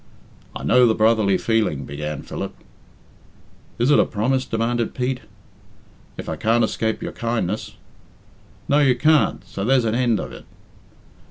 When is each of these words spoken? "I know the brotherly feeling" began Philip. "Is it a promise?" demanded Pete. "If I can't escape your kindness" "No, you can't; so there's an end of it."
"I 0.55 0.63
know 0.63 0.87
the 0.87 0.95
brotherly 0.95 1.37
feeling" 1.37 1.85
began 1.85 2.23
Philip. 2.23 2.55
"Is 3.77 3.91
it 3.91 3.99
a 3.99 4.05
promise?" 4.05 4.45
demanded 4.45 4.95
Pete. 4.95 5.19
"If 6.17 6.27
I 6.27 6.35
can't 6.37 6.63
escape 6.63 7.03
your 7.03 7.11
kindness" 7.11 7.75
"No, 8.67 8.79
you 8.79 8.95
can't; 8.95 9.45
so 9.45 9.63
there's 9.63 9.85
an 9.85 9.93
end 9.93 10.19
of 10.19 10.31
it." 10.31 10.45